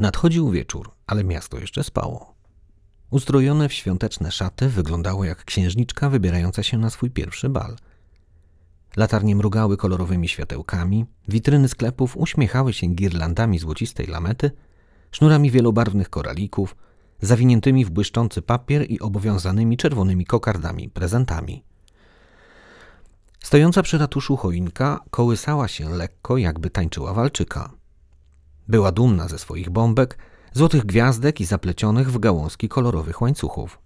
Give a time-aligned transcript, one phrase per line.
[0.00, 2.34] Nadchodził wieczór, ale miasto jeszcze spało.
[3.10, 7.76] Ustrojone w świąteczne szaty wyglądało jak księżniczka wybierająca się na swój pierwszy bal.
[8.96, 14.50] Latarnie mrugały kolorowymi światełkami, witryny sklepów uśmiechały się girlandami złocistej lamety,
[15.12, 16.76] sznurami wielobarwnych koralików,
[17.20, 21.64] zawiniętymi w błyszczący papier i obowiązanymi czerwonymi kokardami prezentami.
[23.40, 27.79] Stojąca przy ratuszu choinka kołysała się lekko, jakby tańczyła walczyka.
[28.70, 30.18] Była dumna ze swoich bombek,
[30.52, 33.78] złotych gwiazdek i zaplecionych w gałązki kolorowych łańcuchów.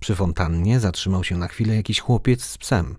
[0.00, 2.96] Przy fontannie zatrzymał się na chwilę jakiś chłopiec z psem.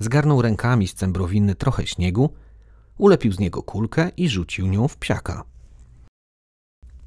[0.00, 2.34] Zgarnął rękami z cembrowiny trochę śniegu,
[2.98, 5.44] ulepił z niego kulkę i rzucił nią w psiaka.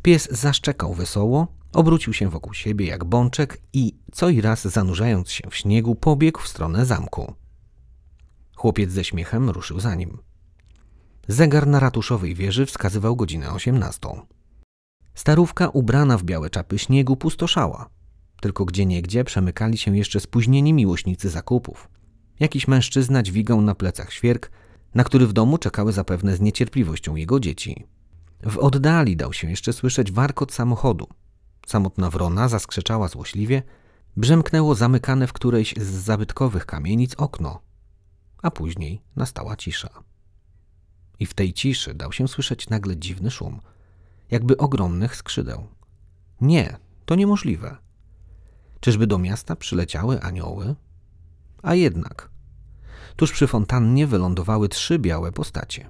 [0.01, 5.49] Pies zaszczekał wesoło, obrócił się wokół siebie jak bączek i co i raz zanurzając się
[5.49, 7.33] w śniegu pobiegł w stronę zamku.
[8.55, 10.26] Chłopiec ze śmiechem ruszył za nim.
[11.27, 14.25] Zegar na ratuszowej wieży wskazywał godzinę osiemnastą.
[15.13, 17.89] Starówka ubrana w białe czapy śniegu pustoszała.
[18.41, 21.89] Tylko gdzieniegdzie przemykali się jeszcze spóźnieni miłośnicy zakupów.
[22.39, 24.51] Jakiś mężczyzna dźwigał na plecach świerk,
[24.95, 27.85] na który w domu czekały zapewne z niecierpliwością jego dzieci.
[28.43, 31.07] W oddali dał się jeszcze słyszeć warkot samochodu.
[31.67, 33.63] Samotna wrona zaskrzeczała złośliwie,
[34.17, 37.61] brzemknęło zamykane w którejś z zabytkowych kamienic okno,
[38.41, 39.89] a później nastała cisza.
[41.19, 43.61] I w tej ciszy dał się słyszeć nagle dziwny szum,
[44.31, 45.67] jakby ogromnych skrzydeł.
[46.41, 47.77] Nie, to niemożliwe.
[48.79, 50.75] Czyżby do miasta przyleciały anioły?
[51.63, 52.29] A jednak.
[53.15, 55.89] Tuż przy fontannie wylądowały trzy białe postacie.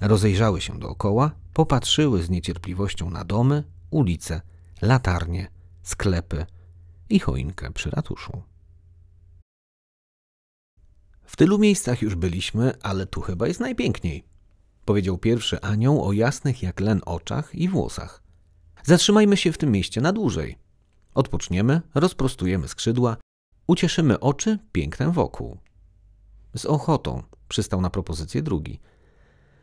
[0.00, 4.40] Rozejrzały się dookoła, popatrzyły z niecierpliwością na domy, ulice,
[4.82, 5.50] latarnie,
[5.82, 6.46] sklepy
[7.08, 8.42] i choinkę przy ratuszu.
[11.24, 14.24] W tylu miejscach już byliśmy, ale tu chyba jest najpiękniej,
[14.86, 18.22] powiedział pierwszy anioł o jasnych jak len oczach i włosach.
[18.84, 20.58] Zatrzymajmy się w tym mieście na dłużej.
[21.14, 23.16] Odpoczniemy, rozprostujemy skrzydła,
[23.66, 25.58] ucieszymy oczy pięknem wokół.
[26.56, 28.80] Z ochotą przystał na propozycję drugi.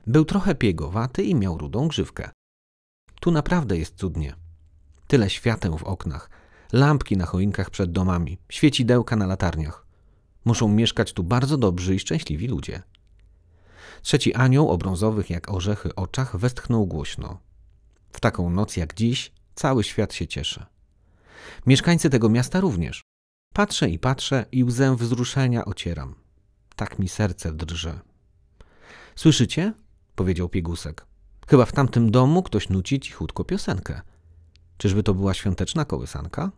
[0.07, 2.29] Był trochę piegowaty i miał rudą grzywkę.
[3.19, 4.35] Tu naprawdę jest cudnie.
[5.07, 6.29] Tyle świateł w oknach,
[6.73, 9.85] lampki na choinkach przed domami, świecidełka na latarniach.
[10.45, 12.83] Muszą mieszkać tu bardzo dobrzy i szczęśliwi ludzie.
[14.03, 17.39] Trzeci anioł o brązowych jak orzechy oczach westchnął głośno.
[18.11, 20.65] W taką noc jak dziś cały świat się cieszy.
[21.65, 23.01] Mieszkańcy tego miasta również.
[23.53, 26.15] Patrzę i patrzę i łzę wzruszenia ocieram.
[26.75, 27.99] Tak mi serce drży.
[29.15, 29.73] Słyszycie?
[30.15, 31.05] powiedział piegusek.
[31.47, 34.01] Chyba w tamtym domu ktoś nuci cichutko piosenkę.
[34.77, 36.51] Czyżby to była świąteczna kołysanka?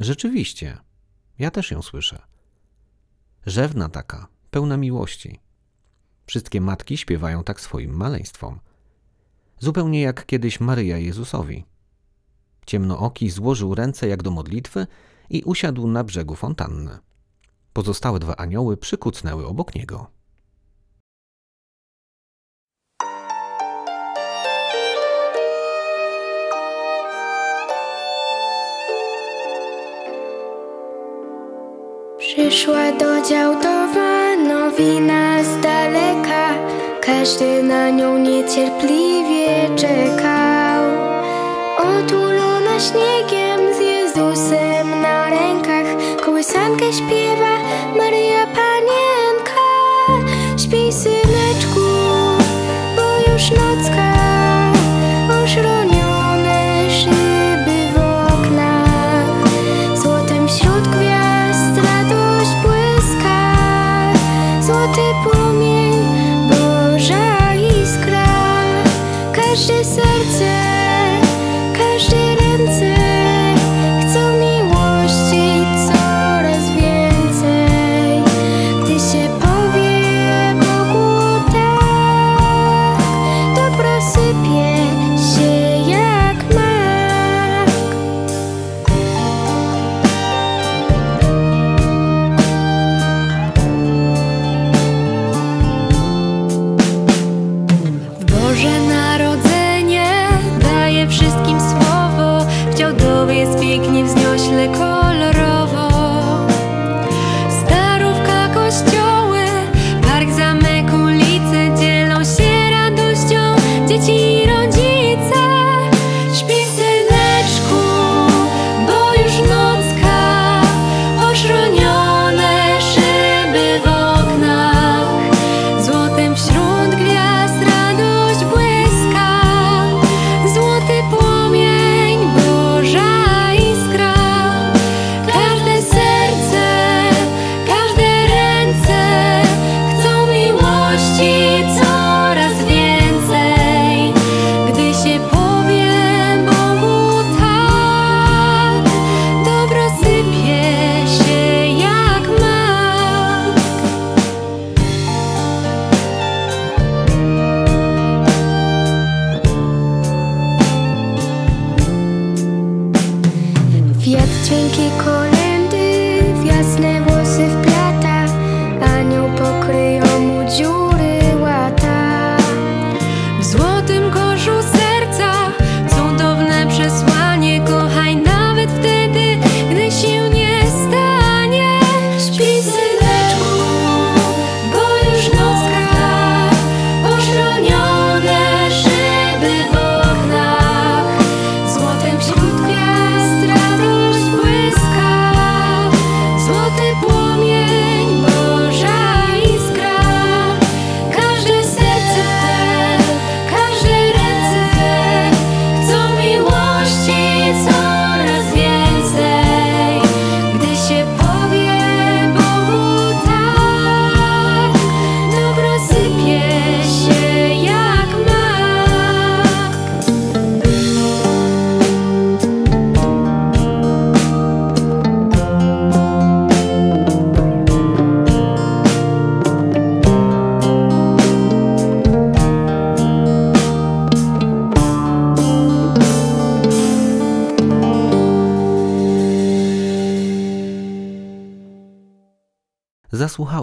[0.00, 0.78] Rzeczywiście,
[1.38, 2.22] ja też ją słyszę.
[3.46, 5.40] Rzewna taka, pełna miłości.
[6.28, 8.60] Wszystkie matki śpiewają tak swoim maleństwom.
[9.58, 11.64] Zupełnie jak kiedyś Maryja Jezusowi.
[12.66, 14.86] Ciemnooki złożył ręce jak do modlitwy
[15.30, 16.98] i usiadł na brzegu fontanny.
[17.72, 20.10] Pozostałe dwa anioły przykucnęły obok niego.
[32.38, 36.54] Przyszła do Działdowa nowina z daleka.
[37.00, 40.84] Każdy na nią niecierpliwie czekał.
[41.78, 45.86] Otulona śniegiem z Jezusem na rękach.
[46.20, 47.17] Kołysankę śpiewa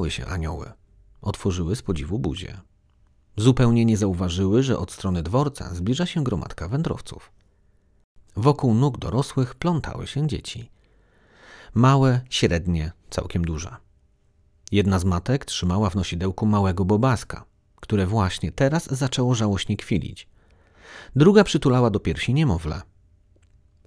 [0.10, 0.72] Się anioły.
[1.22, 2.62] Otworzyły z podziwu buzie.
[3.38, 7.32] Zupełnie nie zauważyły, że od strony dworca zbliża się gromadka wędrowców.
[8.36, 10.72] Wokół nóg dorosłych plątały się dzieci.
[11.74, 13.76] Małe, średnie, całkiem duże.
[14.72, 20.28] Jedna z matek trzymała w nosidełku małego bobaska, które właśnie teraz zaczęło żałośnie kwilić.
[21.16, 22.82] Druga przytulała do piersi niemowlę.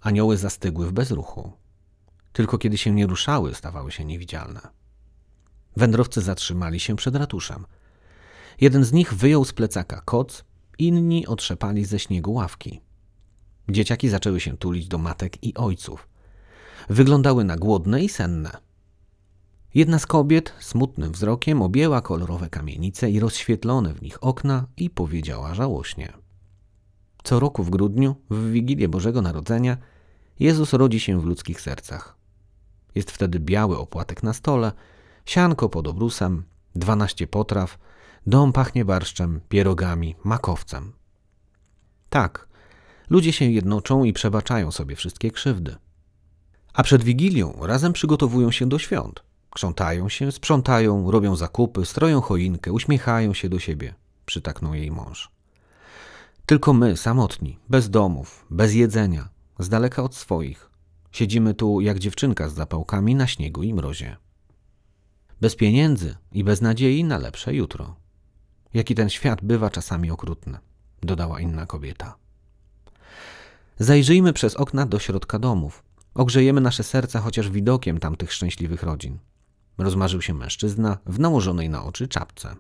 [0.01, 1.53] Anioły zastygły w bezruchu.
[2.33, 4.78] Tylko kiedy się nie ruszały, stawały się niewidzialne.
[5.79, 7.67] Wędrowcy zatrzymali się przed ratuszem.
[8.61, 10.45] Jeden z nich wyjął z plecaka koc,
[10.79, 12.81] inni otrzepali ze śniegu ławki.
[13.69, 16.09] Dzieciaki zaczęły się tulić do matek i ojców.
[16.91, 18.51] Wyglądały na głodne i senne.
[19.75, 25.55] Jedna z kobiet smutnym wzrokiem objęła kolorowe kamienice i rozświetlone w nich okna i powiedziała
[25.55, 26.13] żałośnie.
[27.23, 29.77] Co roku w grudniu, w Wigilię Bożego Narodzenia,
[30.41, 32.17] Jezus rodzi się w ludzkich sercach.
[32.95, 34.73] Jest wtedy biały opłatek na stole,
[35.29, 36.45] sianko pod obrusem,
[36.75, 37.79] dwanaście potraw,
[38.27, 40.93] dom pachnie barszczem, pierogami, makowcem.
[42.11, 42.49] Tak,
[43.11, 45.77] ludzie się jednoczą i przebaczają sobie wszystkie krzywdy.
[46.73, 49.23] A przed Wigilią razem przygotowują się do świąt.
[49.51, 53.95] Krzątają się, sprzątają, robią zakupy, stroją choinkę, uśmiechają się do siebie,
[54.27, 55.31] przytaknął jej mąż.
[56.47, 59.29] Tylko my, samotni, bez domów, bez jedzenia,
[59.59, 60.71] z daleka od swoich,
[61.13, 64.17] siedzimy tu jak dziewczynka z zapałkami na śniegu i mrozie.
[65.41, 67.97] Bez pieniędzy i bez nadziei na lepsze jutro.
[68.75, 70.59] Jaki ten świat bywa czasami okrutny,
[71.03, 72.17] dodała inna kobieta.
[73.79, 75.85] Zajrzyjmy przez okna do środka domów.
[76.15, 79.19] Ogrzejemy nasze serca chociaż widokiem tamtych szczęśliwych rodzin.
[79.79, 82.57] Rozmarzył się mężczyzna w nałożonej na oczy czapce.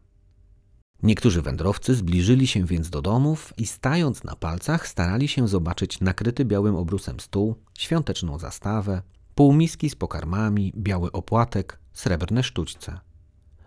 [1.02, 6.44] Niektórzy wędrowcy zbliżyli się więc do domów i stając na palcach starali się zobaczyć nakryty
[6.44, 9.02] białym obrusem stół, świąteczną zastawę,
[9.34, 13.00] półmiski z pokarmami, biały opłatek, srebrne sztućce.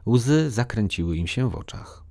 [0.05, 2.03] Łzy zakręciły im się w oczach.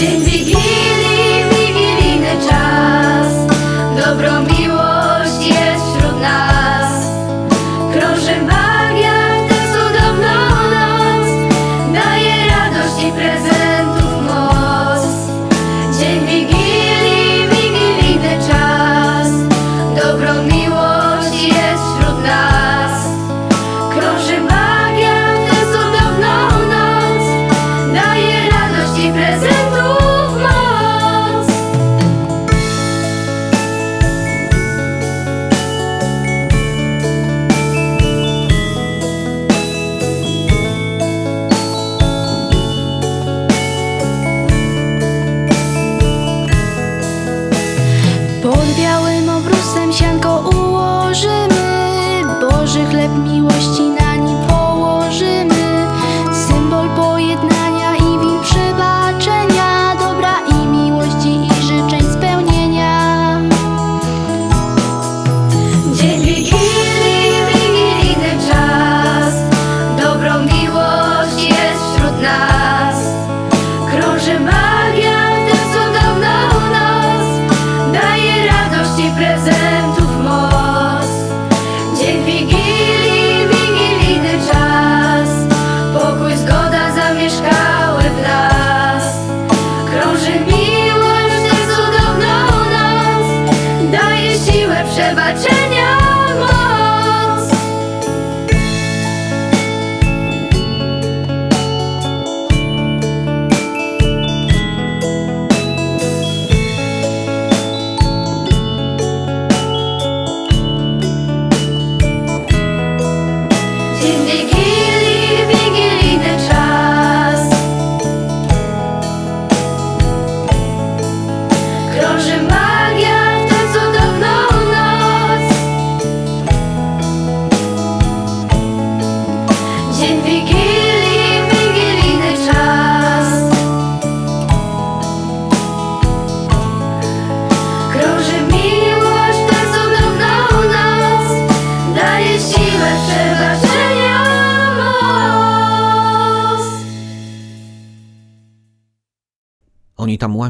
[0.00, 0.57] जिंदगी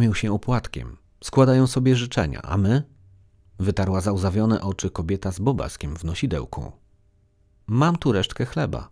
[0.08, 2.82] karmią się opłatkiem, składają sobie życzenia, a my?
[3.58, 6.72] Wytarła załzawione oczy kobieta z bobaskiem w nosidełku.
[7.66, 8.88] Mam tu resztkę chleba.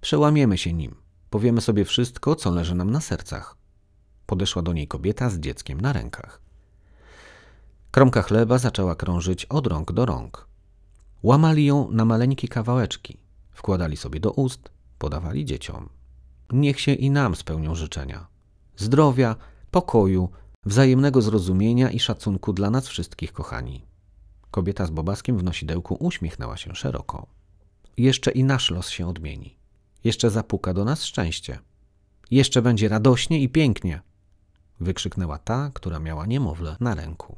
[0.00, 0.94] Przełamiemy się nim.
[1.30, 3.56] Powiemy sobie wszystko, co leży nam na sercach.
[4.26, 6.40] Podeszła do niej kobieta z dzieckiem na rękach.
[7.90, 10.46] Kromka chleba zaczęła krążyć od rąk do rąk.
[11.22, 13.16] Łamali ją na maleńkie kawałeczki,
[13.50, 15.88] wkładali sobie do ust, podawali dzieciom.
[16.52, 18.26] Niech się i nam spełnią życzenia.
[18.76, 19.36] Zdrowia,
[19.70, 20.28] pokoju,
[20.64, 23.86] wzajemnego zrozumienia i szacunku dla nas wszystkich, kochani.
[24.50, 27.26] Kobieta z Bobaskiem w nosidełku uśmiechnęła się szeroko.
[27.96, 29.56] Jeszcze i nasz los się odmieni.
[30.04, 31.58] Jeszcze zapuka do nas szczęście.
[32.30, 34.02] Jeszcze będzie radośnie i pięknie.
[34.80, 37.36] Wykrzyknęła ta, która miała niemowlę na ręku.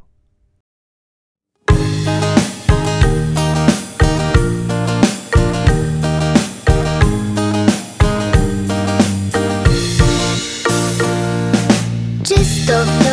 [12.22, 13.03] Czysto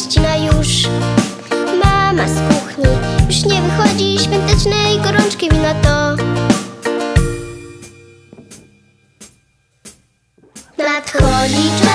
[0.00, 0.88] ścina już.
[1.84, 2.84] Mama z kuchni.
[3.26, 6.16] Już nie wychodzi świątecznej gorączki wina to.
[10.78, 11.89] Nadchodzi czas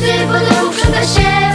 [0.00, 1.45] każdy wodomu przyda się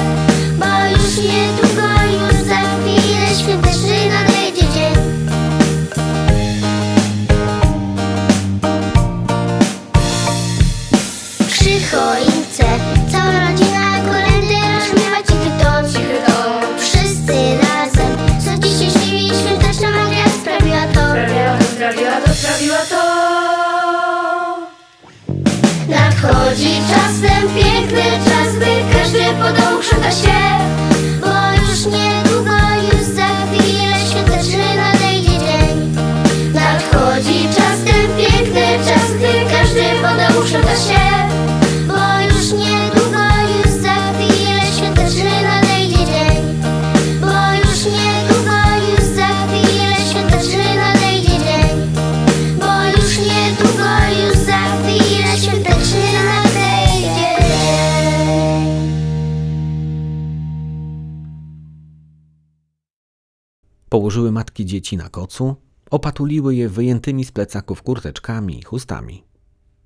[63.92, 65.56] Położyły matki dzieci na kocu,
[65.90, 69.24] opatuliły je wyjętymi z plecaków kurteczkami i chustami.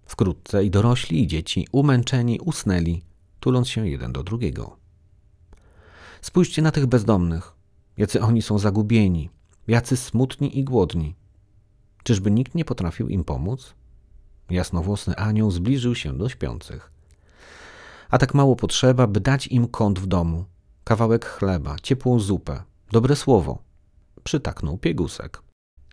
[0.05, 3.03] Wkrótce i dorośli, i dzieci, umęczeni, usnęli,
[3.39, 4.77] tuląc się jeden do drugiego.
[6.21, 7.53] Spójrzcie na tych bezdomnych,
[7.97, 9.29] jacy oni są zagubieni,
[9.67, 11.15] jacy smutni i głodni.
[12.03, 13.73] Czyżby nikt nie potrafił im pomóc?
[14.49, 16.91] Jasnowłosny anioł zbliżył się do śpiących.
[18.09, 20.45] A tak mało potrzeba, by dać im kąt w domu,
[20.83, 23.64] kawałek chleba, ciepłą zupę, dobre słowo,
[24.25, 25.41] Przytaknął piegusek.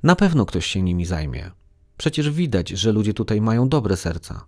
[0.03, 1.51] Na pewno ktoś się nimi zajmie.
[1.97, 4.47] Przecież widać, że ludzie tutaj mają dobre serca.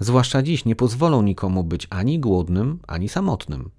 [0.00, 3.70] Zwłaszcza dziś nie pozwolą nikomu być ani głodnym, ani samotnym.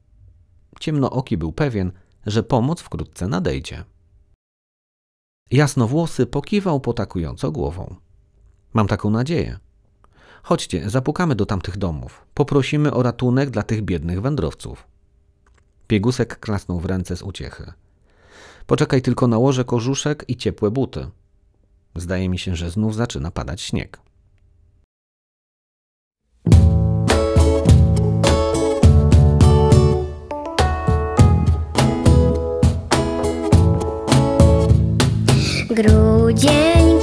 [0.79, 1.91] Ciemnooki był pewien,
[2.25, 3.83] że pomoc wkrótce nadejdzie.
[5.51, 7.95] Jasnowłosy pokiwał potakująco głową.
[8.73, 9.59] Mam taką nadzieję.
[10.43, 12.25] Chodźcie, zapukamy do tamtych domów.
[12.33, 14.87] Poprosimy o ratunek dla tych biednych wędrowców.
[15.87, 17.73] Piegusek klasnął w ręce z uciechy.
[18.67, 21.07] Poczekaj tylko nałożę kożuszek i ciepłe buty.
[21.95, 23.99] Zdaje mi się, że znów zaczyna padać śnieg.
[35.69, 36.99] Grudzień,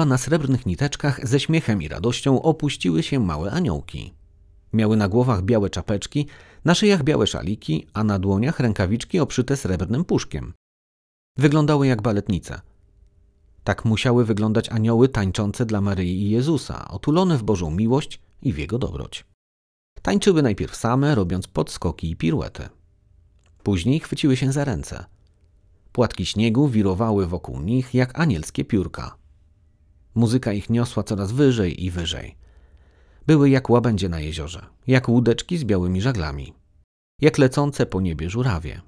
[0.00, 4.14] nieba na srebrnych niteczkach ze śmiechem i radością opuściły się małe aniołki.
[4.72, 6.26] Miały na głowach białe czapeczki,
[6.64, 10.54] na szyjach białe szaliki, a na dłoniach rękawiczki obszyte srebrnym puszkiem.
[11.38, 12.60] Wyglądały jak baletnice.
[13.64, 18.58] Tak musiały wyglądać anioły tańczące dla Maryi i Jezusa, otulone w Bożą miłość i w
[18.58, 19.24] Jego dobroć.
[20.02, 22.68] Tańczyły najpierw same, robiąc podskoki i piruety.
[23.62, 25.04] Później chwyciły się za ręce.
[25.92, 29.19] Płatki śniegu wirowały wokół nich jak anielskie piórka.
[30.14, 32.36] Muzyka ich niosła coraz wyżej i wyżej.
[33.26, 36.52] Były jak łabędzie na jeziorze, jak łódeczki z białymi żaglami,
[37.20, 38.80] jak lecące po niebie żurawie.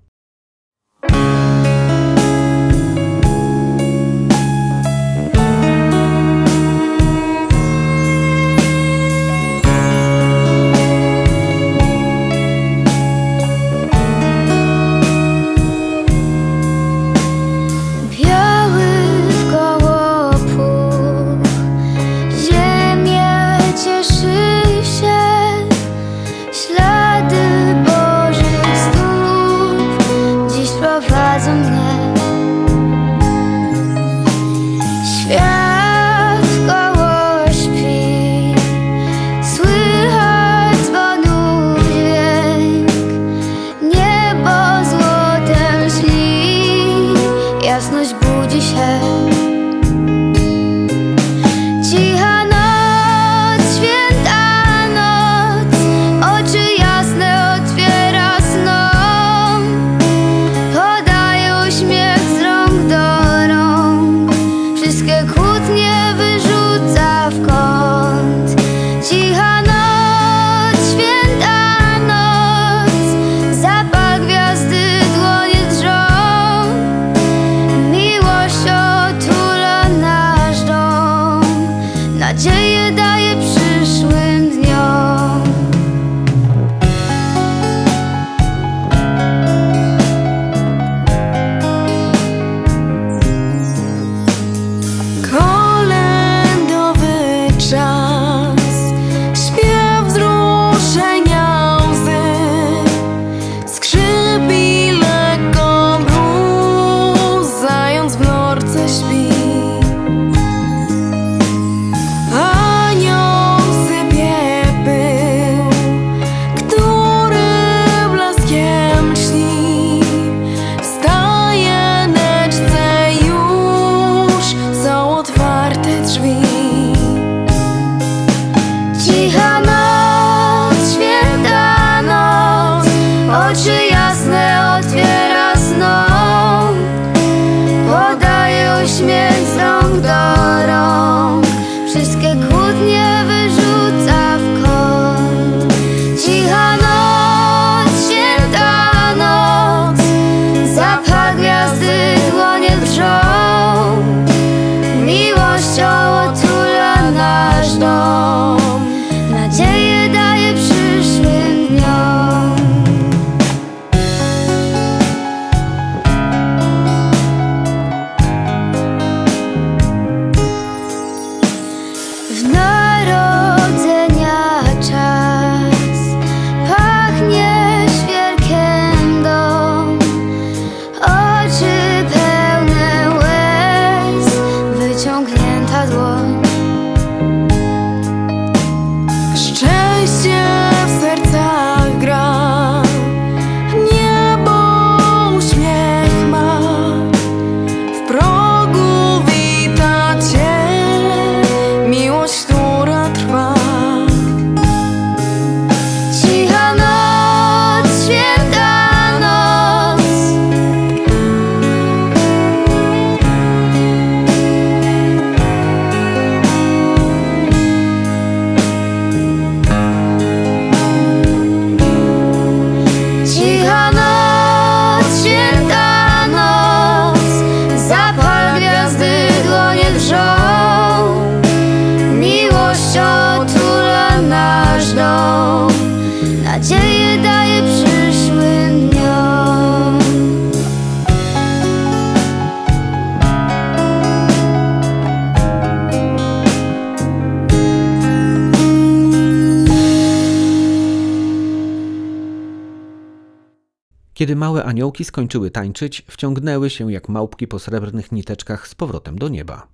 [254.92, 259.66] Aniołki skończyły tańczyć, wciągnęły się jak małpki po srebrnych niteczkach z powrotem do nieba.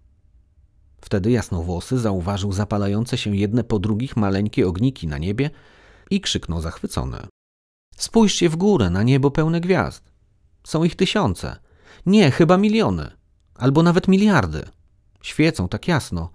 [1.01, 5.51] Wtedy jasnowłosy zauważył zapalające się jedne po drugich maleńkie ogniki na niebie
[6.11, 7.19] i krzyknął zachwycony.
[7.97, 10.13] Spójrzcie w górę na niebo pełne gwiazd.
[10.65, 11.57] Są ich tysiące.
[12.07, 13.11] Nie, chyba miliony.
[13.55, 14.63] Albo nawet miliardy.
[15.23, 16.31] Świecą tak jasno,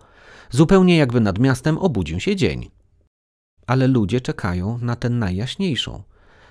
[0.52, 2.70] zupełnie jakby nad miastem obudził się dzień.
[3.68, 6.04] Ale ludzie czekają na tę najjaśniejszą,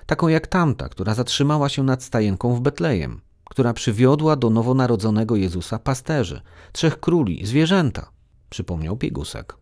[0.05, 5.79] taką jak tamta, która zatrzymała się nad stajenką w Betlejem, która przywiodła do nowonarodzonego Jezusa
[5.79, 8.11] pasterzy, trzech króli, zwierzęta,
[8.49, 9.57] przypomniał Piegusek.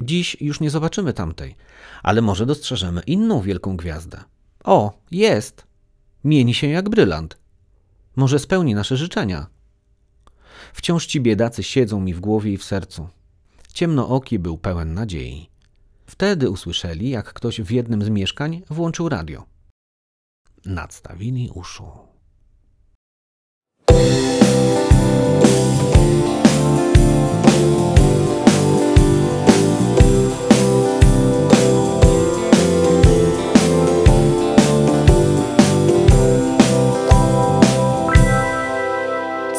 [0.00, 1.56] Dziś już nie zobaczymy tamtej,
[2.02, 4.24] ale może dostrzeżemy inną wielką gwiazdę.
[4.64, 5.66] O, jest!
[6.24, 7.38] Mieni się jak brylant.
[8.16, 9.46] Może spełni nasze życzenia.
[10.72, 13.08] Wciąż ci biedacy siedzą mi w głowie i w sercu.
[13.74, 15.50] Ciemnooki był pełen nadziei.
[16.06, 19.44] Wtedy usłyszeli, jak ktoś w jednym z mieszkań włączył radio.
[20.66, 22.06] Nadstawili uszu.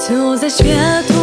[0.08, 1.17] Złote światło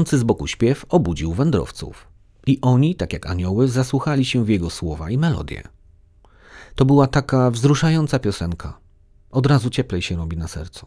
[0.00, 2.08] Płynący z boku śpiew obudził wędrowców.
[2.46, 5.62] I oni, tak jak anioły, zasłuchali się w jego słowa i melodię.
[6.74, 8.78] To była taka wzruszająca piosenka.
[9.30, 10.86] Od razu cieplej się robi na sercu.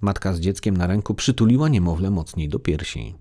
[0.00, 3.14] Matka z dzieckiem na ręku przytuliła niemowlę mocniej do piersi.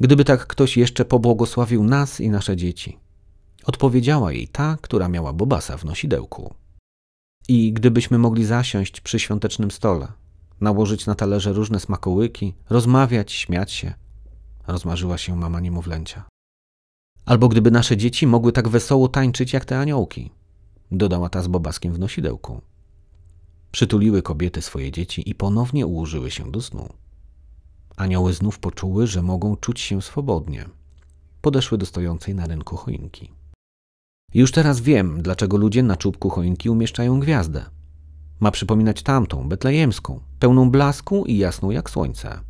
[0.00, 2.98] Gdyby tak ktoś jeszcze pobłogosławił nas i nasze dzieci,
[3.64, 6.54] odpowiedziała jej ta, która miała Bobasa w nosidełku.
[7.48, 10.08] I gdybyśmy mogli zasiąść przy świątecznym stole,
[10.64, 13.94] nałożyć na talerze różne smakołyki, rozmawiać, śmiać się,
[14.66, 16.24] rozmarzyła się mama niemowlęcia.
[17.24, 20.30] Albo gdyby nasze dzieci mogły tak wesoło tańczyć jak te aniołki,
[20.92, 22.60] dodała ta z Bobaskiem w nosidełku.
[23.70, 26.88] Przytuliły kobiety swoje dzieci i ponownie ułożyły się do snu.
[27.96, 30.68] Anioły znów poczuły, że mogą czuć się swobodnie.
[31.40, 33.30] Podeszły do stojącej na rynku choinki.
[34.34, 37.64] Już teraz wiem, dlaczego ludzie na czubku choinki umieszczają gwiazdę.
[38.40, 42.40] Ma przypominać tamtą, betlejemską, pełną blasku i jasną jak słońce,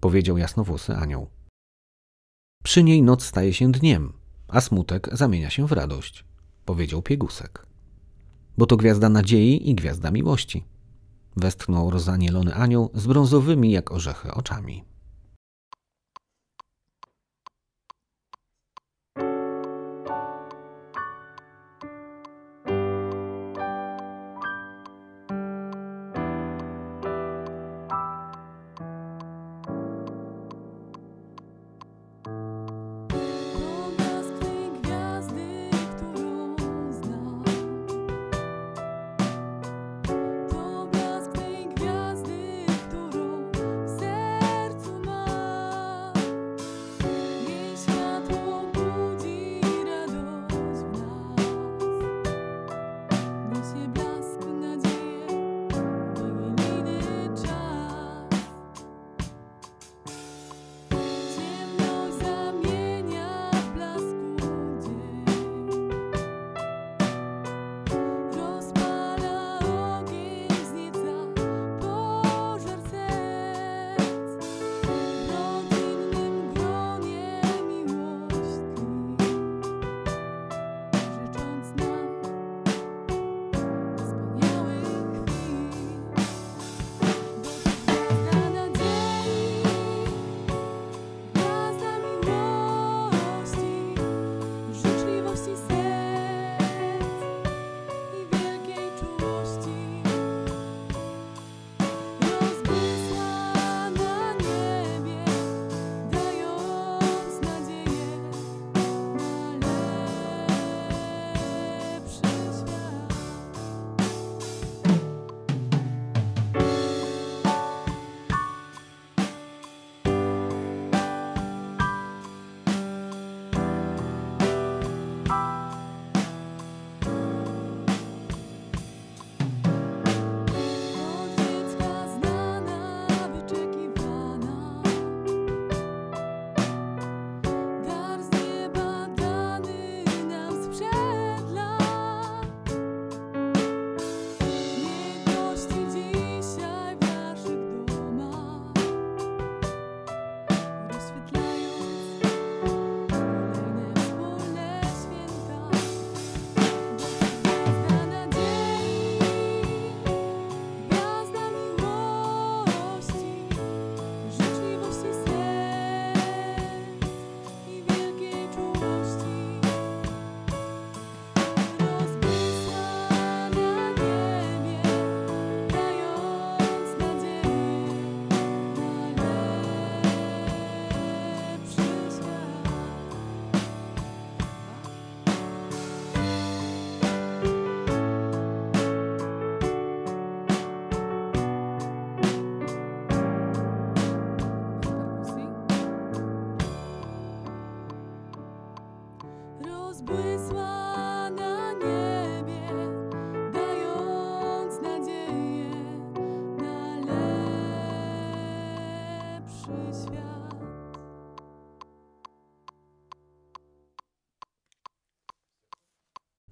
[0.00, 1.26] powiedział jasnowłosy anioł.
[2.62, 4.12] Przy niej noc staje się dniem,
[4.48, 6.24] a smutek zamienia się w radość,
[6.64, 7.66] powiedział piegusek.
[8.58, 10.64] Bo to gwiazda nadziei i gwiazda miłości,
[11.36, 14.84] westchnął rozanielony anioł z brązowymi jak orzechy oczami.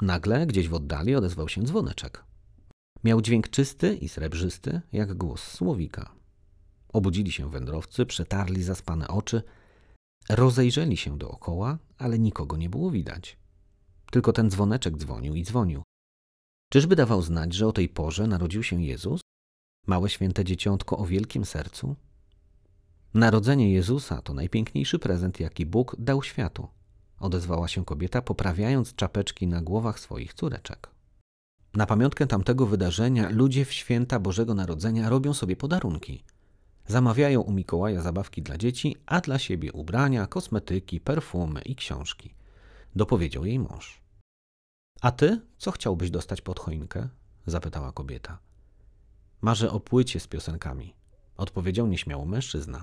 [0.03, 2.25] Nagle gdzieś w oddali odezwał się dzwoneczek.
[3.05, 6.15] Miał dźwięk czysty i srebrzysty, jak głos słowika.
[6.93, 9.43] Obudzili się wędrowcy, przetarli zaspane oczy,
[10.29, 13.39] rozejrzeli się dookoła, ale nikogo nie było widać.
[14.11, 15.83] Tylko ten dzwoneczek dzwonił i dzwonił.
[16.73, 19.21] Czyżby dawał znać, że o tej porze narodził się Jezus?
[19.87, 21.97] Małe święte dzieciątko o wielkim sercu?
[23.15, 26.69] Narodzenie Jezusa to najpiękniejszy prezent, jaki Bóg dał światu,
[27.23, 30.91] odezwała się kobieta, poprawiając czapeczki na głowach swoich córeczek.
[31.75, 36.25] Na pamiątkę tamtego wydarzenia ludzie w święta Bożego Narodzenia robią sobie podarunki.
[36.87, 42.35] Zamawiają u Mikołaja zabawki dla dzieci, a dla siebie ubrania, kosmetyki, perfumy i książki.
[42.97, 44.03] Dopowiedział jej mąż.
[45.01, 47.09] A ty, co chciałbyś dostać pod choinkę?
[47.47, 48.39] zapytała kobieta.
[49.41, 50.95] Marzę o płycie z piosenkami,
[51.37, 52.83] odpowiedział nieśmiało mężczyzna.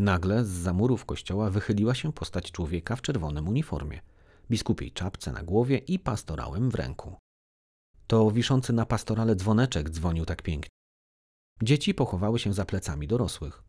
[0.00, 4.00] Nagle z zamurów kościoła wychyliła się postać człowieka w czerwonym uniformie,
[4.50, 7.16] biskupiej czapce na głowie i pastorałem w ręku.
[8.06, 10.70] To wiszący na pastorale dzwoneczek dzwonił tak pięknie.
[11.62, 13.62] Dzieci pochowały się za plecami dorosłych.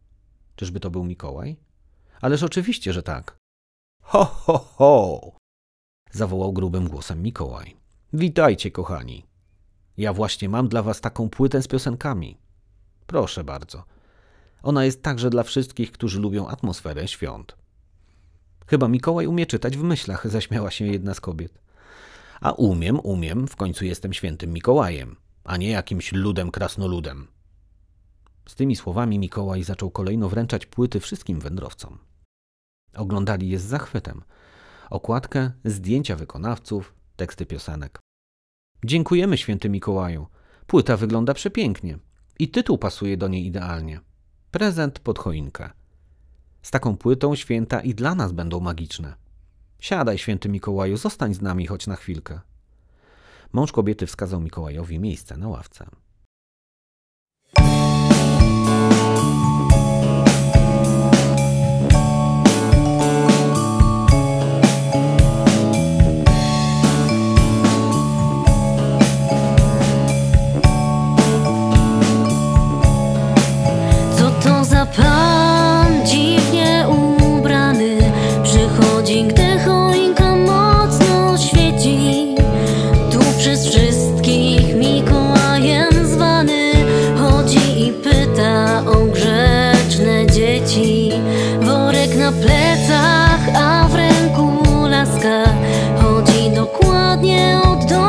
[0.55, 1.57] Czyżby to był Mikołaj?
[2.21, 3.38] Ależ oczywiście, że tak.
[4.03, 5.32] Ho, ho, ho!
[6.11, 7.75] zawołał grubym głosem Mikołaj.
[8.13, 9.25] Witajcie, kochani.
[9.97, 12.38] Ja właśnie mam dla was taką płytę z piosenkami.
[13.07, 13.84] Proszę bardzo.
[14.64, 17.57] Ona jest także dla wszystkich, którzy lubią atmosferę świąt.
[18.68, 21.62] Chyba Mikołaj umie czytać w myślach, zaśmiała się jedna z kobiet.
[22.41, 27.28] A umiem, umiem, w końcu jestem świętym Mikołajem, a nie jakimś ludem krasnoludem.
[28.47, 31.97] Z tymi słowami Mikołaj zaczął kolejno wręczać płyty wszystkim wędrowcom.
[32.95, 34.22] Oglądali je z zachwytem.
[34.89, 37.99] Okładkę, zdjęcia wykonawców, teksty piosenek.
[38.86, 40.28] Dziękujemy, święty Mikołaju.
[40.68, 41.99] Płyta wygląda przepięknie
[42.39, 43.99] i tytuł pasuje do niej idealnie.
[44.52, 45.70] Prezent pod choinkę.
[46.62, 49.14] Z taką płytą święta i dla nas będą magiczne.
[49.80, 52.39] Siadaj, święty Mikołaju, zostań z nami choć na chwilkę.
[53.54, 55.86] Mąż kobiety wskazał Mikołajowi miejsce na ławce.
[74.95, 77.97] Pan dziwnie ubrany
[78.43, 82.35] Przychodzi, gdy choinka mocno świeci.
[83.11, 86.71] Tu przez wszystkich Mikołajem zwany
[87.19, 91.11] Chodzi i pyta o grzeczne dzieci.
[91.61, 95.43] Worek na plecach, a w ręku laska
[96.01, 98.01] Chodzi dokładnie od domu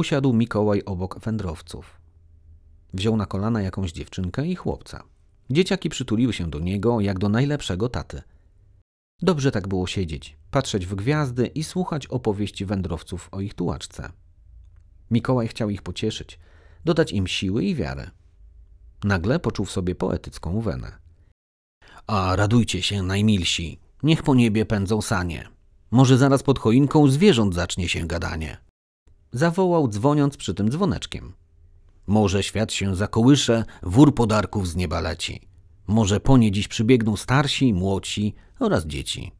[0.00, 2.00] usiadł Mikołaj obok wędrowców.
[2.94, 5.02] Wziął na kolana jakąś dziewczynkę i chłopca.
[5.50, 8.22] Dzieciaki przytuliły się do niego jak do najlepszego taty.
[9.22, 14.12] Dobrze tak było siedzieć, patrzeć w gwiazdy i słuchać opowieści wędrowców o ich tułaczce.
[15.10, 16.38] Mikołaj chciał ich pocieszyć,
[16.84, 18.10] dodać im siły i wiarę.
[19.04, 20.92] Nagle poczuł w sobie poetycką wenę.
[22.06, 25.48] A radujcie się, najmilsi, niech po niebie pędzą sanie.
[25.90, 28.69] Może zaraz pod choinką zwierząt zacznie się gadanie.
[29.32, 31.32] Zawołał, dzwoniąc przy tym dzwoneczkiem.
[32.06, 35.48] Może świat się zakołysze, wór podarków z nieba leci.
[35.86, 39.32] Może po nie dziś przybiegną starsi, młodsi oraz dzieci.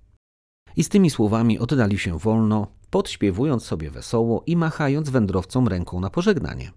[0.77, 6.11] I z tymi słowami oddali się wolno, podśpiewując sobie wesoło i machając wędrowcom ręką na
[6.11, 6.73] pożegnanie.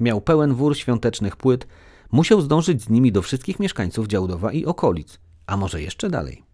[0.00, 1.66] Miał pełen wór świątecznych płyt,
[2.12, 6.49] musiał zdążyć z nimi do wszystkich mieszkańców Działdowa i okolic, a może jeszcze dalej.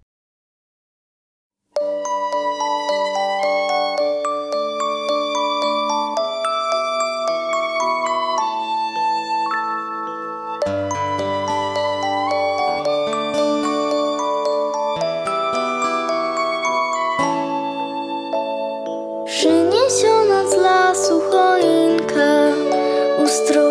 [23.36, 23.65] строй.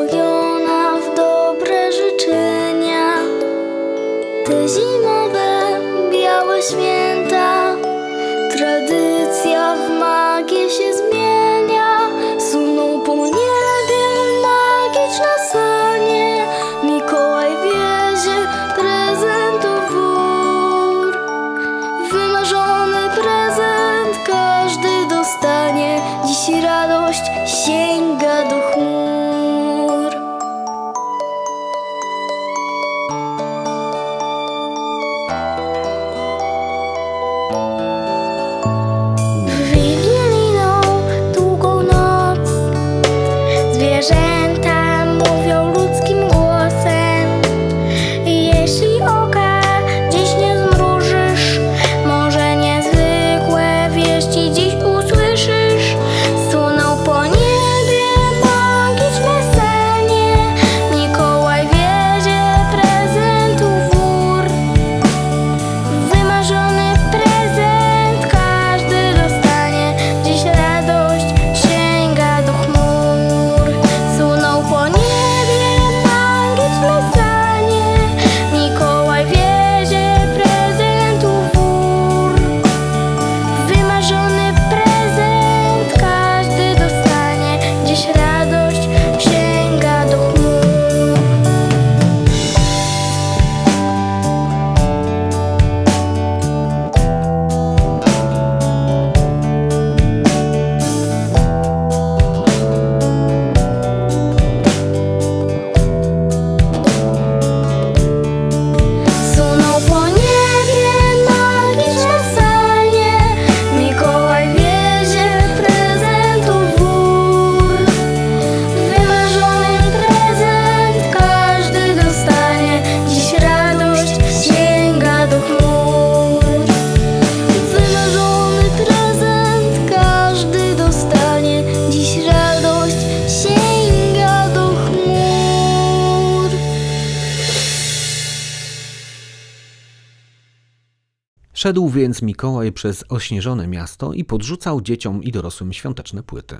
[141.65, 146.57] Szedł więc Mikołaj przez ośnieżone miasto i podrzucał dzieciom i dorosłym świąteczne płyty.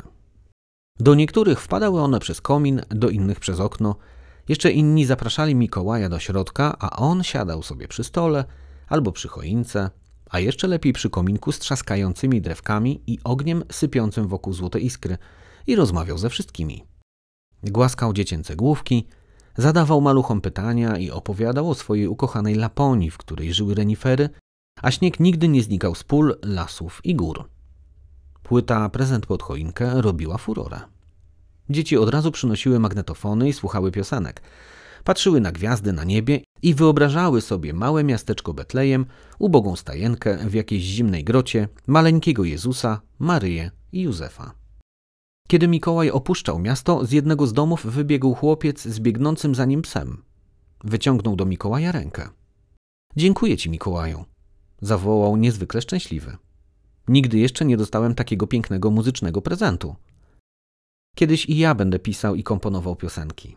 [1.00, 3.96] Do niektórych wpadały one przez komin, do innych przez okno.
[4.50, 8.46] Jeszcze inni zapraszali Mikołaja do środka, a on siadał sobie przy stole
[8.88, 9.90] albo przy choince,
[10.30, 15.18] a jeszcze lepiej przy kominku z trzaskającymi drewkami i ogniem sypiącym wokół złote iskry
[15.68, 16.84] i rozmawiał ze wszystkimi.
[17.64, 19.08] Głaskał dziecięce główki,
[19.58, 24.30] zadawał maluchom pytania i opowiadał o swojej ukochanej Laponii, w której żyły renifery,
[24.82, 27.50] a śnieg nigdy nie znikał z pól, lasów i gór.
[28.44, 30.80] Płyta Prezent pod choinkę robiła furorę.
[31.70, 34.42] Dzieci od razu przynosiły magnetofony i słuchały piosenek.
[35.04, 39.06] Patrzyły na gwiazdy na niebie i wyobrażały sobie małe miasteczko Betlejem,
[39.40, 44.54] ubogą stajenkę w jakiejś zimnej grocie, maleńkiego Jezusa, Maryję i Józefa.
[45.48, 50.24] Kiedy Mikołaj opuszczał miasto, z jednego z domów wybiegł chłopiec z biegnącym za nim psem.
[50.84, 52.30] Wyciągnął do Mikołaja rękę.
[53.16, 54.26] Dziękuję ci, Mikołaju,
[54.86, 56.38] zawołał niezwykle szczęśliwy.
[57.08, 59.96] Nigdy jeszcze nie dostałem takiego pięknego muzycznego prezentu.
[61.16, 63.56] Kiedyś i ja będę pisał i komponował piosenki.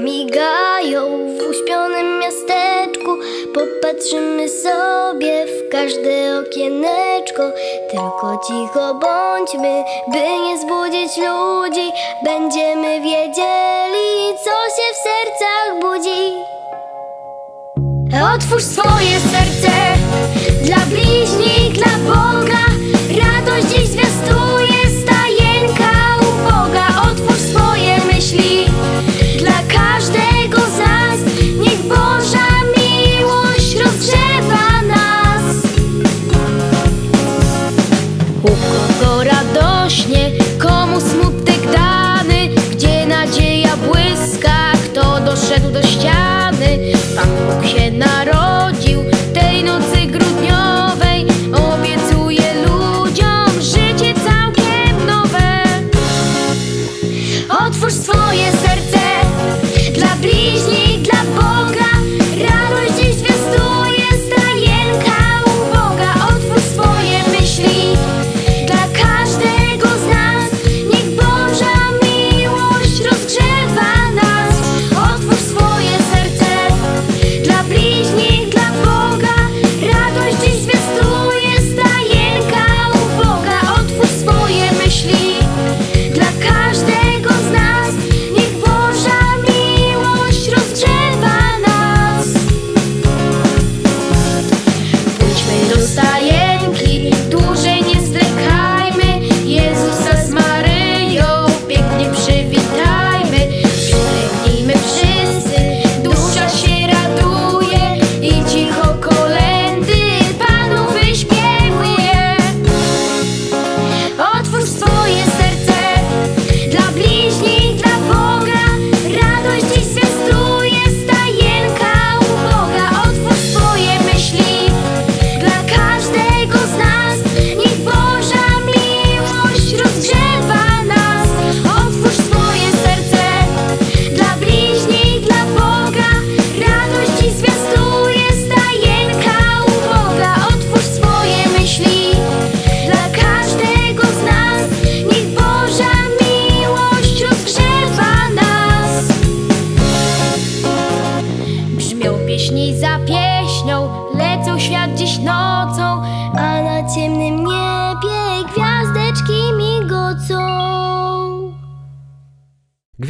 [0.00, 3.16] Migają w uśpionym miasteczku.
[3.54, 7.42] Popatrzymy sobie w każde okieneczko.
[7.90, 11.92] Tylko cicho bądźmy, by nie zbudzić ludzi.
[12.24, 16.32] Będziemy wiedzieli, co się w sercach budzi.
[18.34, 19.72] Otwórz swoje serce
[20.62, 22.31] dla bliźnich, dla Boga.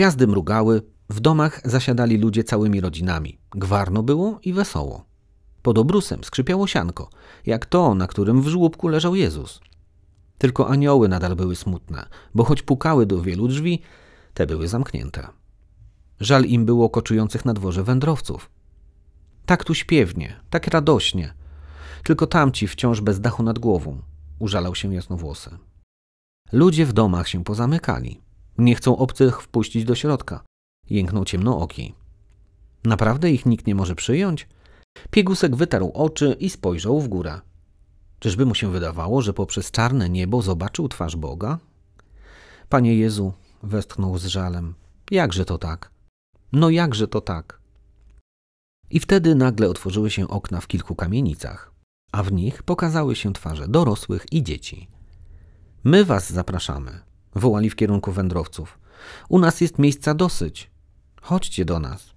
[0.02, 3.38] Gwiazdy mrugały, w domach zasiadali ludzie całymi rodzinami.
[3.50, 5.04] Gwarno było i wesoło.
[5.62, 7.10] Pod obrusem skrzypiało sianko,
[7.46, 9.60] jak to, na którym w żłóbku leżał Jezus.
[10.38, 13.82] Tylko anioły nadal były smutne, bo choć pukały do wielu drzwi,
[14.34, 15.28] te były zamknięte.
[16.20, 18.50] Żal im było koczujących na dworze wędrowców.
[19.46, 21.34] Tak tu śpiewnie, tak radośnie.
[22.04, 24.02] Tylko tamci wciąż bez dachu nad głową.
[24.38, 25.50] Użalał się jasnowłosy.
[26.52, 28.31] Ludzie w domach się pozamykali.
[28.58, 30.44] Nie chcą obcych wpuścić do środka.
[30.90, 31.94] Jęknął ciemnooki.
[32.84, 34.48] Naprawdę ich nikt nie może przyjąć?
[35.10, 37.40] Piegusek wytarł oczy i spojrzał w górę.
[38.18, 41.58] Czyżby mu się wydawało, że poprzez czarne niebo zobaczył twarz Boga?
[42.68, 43.32] Panie Jezu,
[43.62, 44.74] westchnął z żalem.
[45.10, 45.90] Jakże to tak?
[46.52, 47.60] No jakże to tak?
[48.90, 51.72] I wtedy nagle otworzyły się okna w kilku kamienicach,
[52.12, 54.88] a w nich pokazały się twarze dorosłych i dzieci.
[55.84, 57.00] My was zapraszamy,
[57.34, 58.78] wołali w kierunku wędrowców.
[59.28, 60.70] U nas jest miejsca dosyć.
[61.22, 62.12] Chodźcie do nas.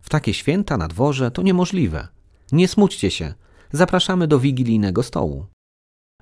[0.00, 2.08] W takie święta na dworze to niemożliwe.
[2.52, 3.34] Nie smućcie się.
[3.72, 5.46] Zapraszamy do wigilijnego stołu.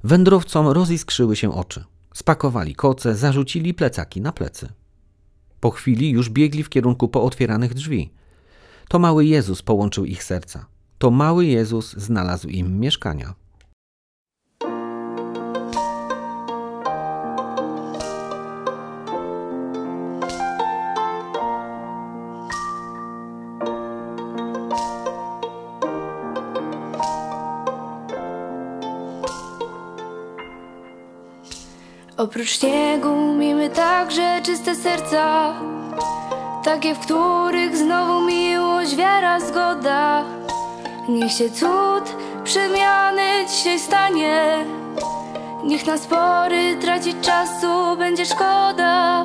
[0.05, 1.85] Wędrowcom roziskrzyły się oczy.
[2.15, 4.69] Spakowali koce, zarzucili plecaki na plecy.
[5.61, 8.13] Po chwili już biegli w kierunku pootwieranych drzwi.
[8.89, 10.67] To mały Jezus połączył ich serca.
[10.99, 13.35] To mały Jezus znalazł im mieszkania.
[32.19, 35.55] Oprócz śniegu miejmy także czyste serca
[36.65, 40.25] Takie, w których znowu miłość, wiara, zgoda.
[41.09, 44.65] Niech się cud przemiany dzisiaj stanie.
[45.65, 49.25] Niech na spory tracić czasu będzie szkoda.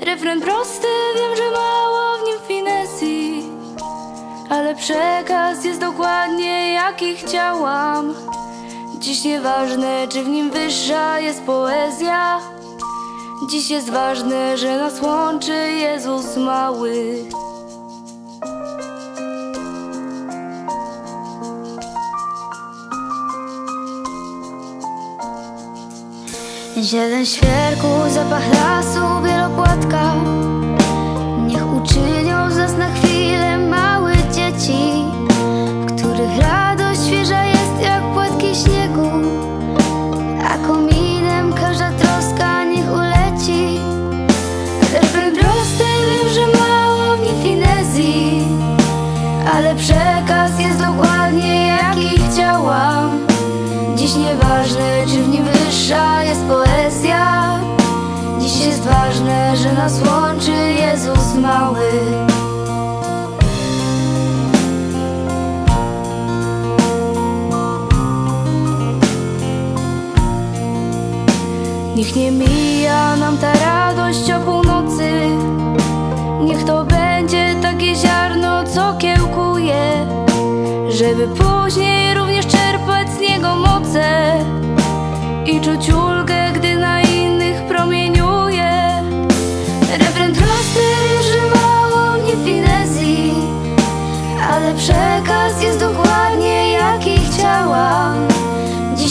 [0.00, 3.42] Refren prosty, wiem, że mało w nim finesji
[4.50, 8.14] Ale przekaz jest dokładnie jaki chciałam
[9.08, 12.40] Dziś nieważne, czy w nim wyższa jest poezja.
[13.50, 17.24] Dziś jest ważne, że nas łączy Jezus mały.
[26.82, 30.14] Zieleń świerku, zapach lasu, bielopłatka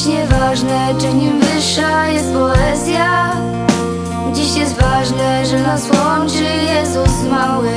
[0.07, 3.33] nieważne, czy nim wyższa jest poezja.
[4.33, 7.71] Dziś jest ważne, że nas łączy Jezus mały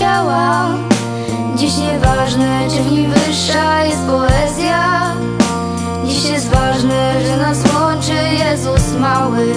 [0.00, 0.88] chciałam
[1.56, 5.14] Dziś nieważne, czy w nim wyższa jest poezja.
[6.06, 9.54] Dziś jest ważne, że nas łączy Jezus mały.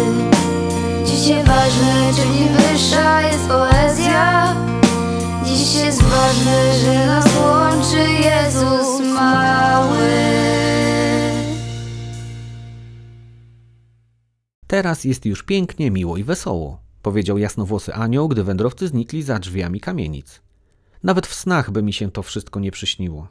[1.06, 4.56] Dziś nieważne, czy w nim wyższa jest poezja.
[5.46, 10.10] Dziś jest ważne, że nas łączy Jezus mały.
[14.68, 19.80] Teraz jest już pięknie, miło i wesoło, powiedział jasnowłosy anioł, gdy wędrowcy znikli za drzwiami
[19.80, 20.42] kamienic.
[21.04, 23.28] Nawet w snach by mi się to wszystko nie przyśniło.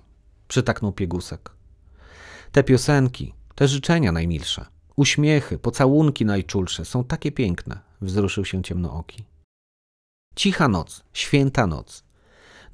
[0.49, 1.51] Przytaknął piegusek.
[2.53, 4.67] Te piosenki, te życzenia najmilsze,
[4.97, 9.25] uśmiechy, pocałunki najczulsze są takie piękne, wzruszył się ciemnooki.
[10.37, 12.05] Cicha noc, święta noc.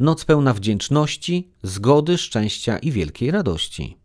[0.01, 3.99] Noc pełna wdzięczności, zgody, szczęścia i wielkiej radości.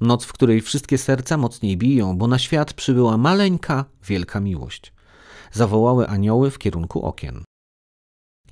[0.00, 4.92] Noc, w której wszystkie serca mocniej biją, bo na świat przybyła maleńka, wielka miłość.
[5.52, 7.44] Zawołały anioły w kierunku okien.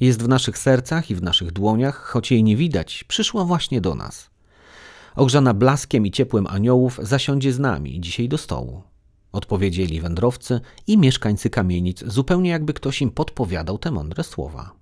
[0.00, 3.94] Jest w naszych sercach i w naszych dłoniach, choć jej nie widać, przyszła właśnie do
[3.94, 4.30] nas.
[5.16, 8.82] Ogrzana blaskiem i ciepłem aniołów zasiądzie z nami dzisiaj do stołu.
[9.32, 14.72] Odpowiedzieli wędrowcy i mieszkańcy kamienic, zupełnie jakby ktoś im podpowiadał te mądre słowa.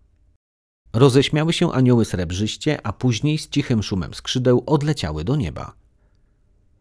[0.93, 5.73] Roześmiały się anioły srebrzyście, a później z cichym szumem skrzydeł odleciały do nieba.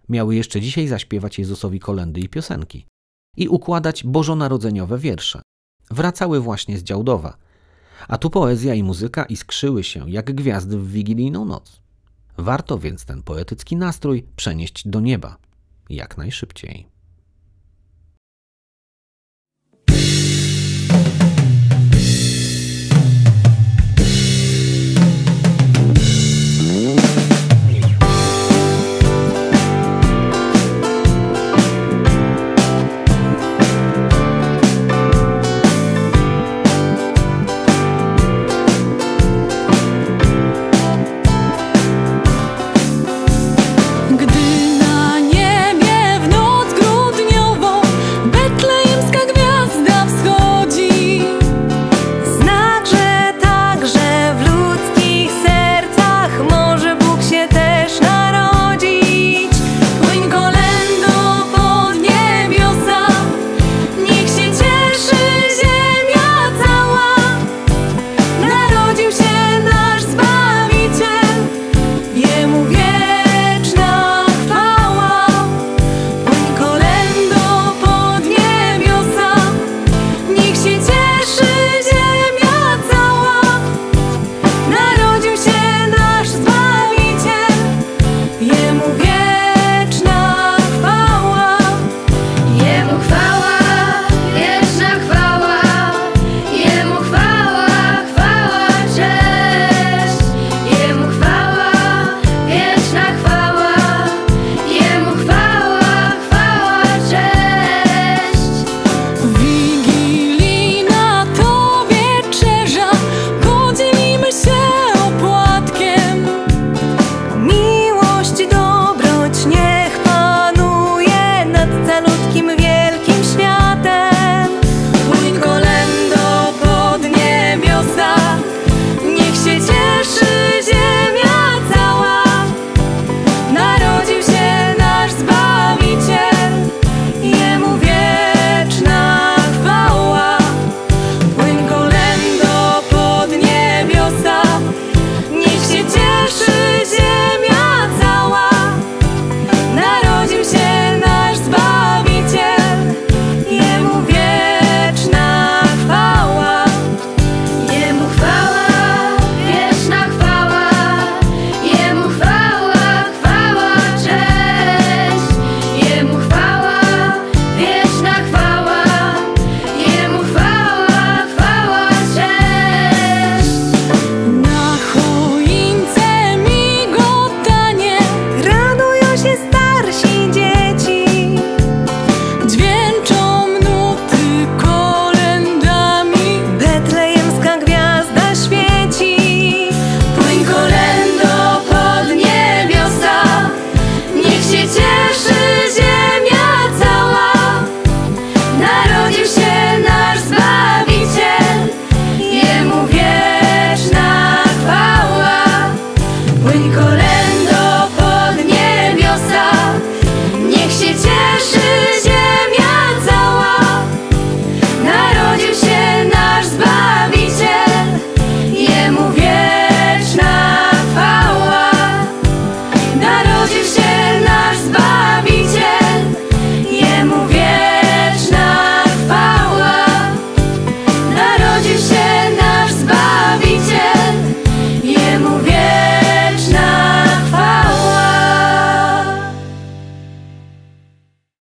[0.09, 2.86] Miały jeszcze dzisiaj zaśpiewać Jezusowi kolendy i piosenki
[3.38, 5.41] i układać bożonarodzeniowe wiersze.
[5.91, 7.38] Wracały właśnie z Działdowa,
[8.07, 11.81] a tu poezja i muzyka iskrzyły się jak gwiazdy w wigilijną noc.
[12.38, 15.38] Warto więc ten poetycki nastrój przenieść do nieba
[15.89, 16.94] jak najszybciej.